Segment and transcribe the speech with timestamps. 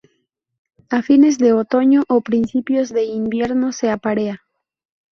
[0.89, 4.41] A fines de otoño o principios de invierno se aparea.